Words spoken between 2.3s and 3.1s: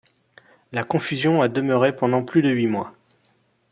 de huit mois.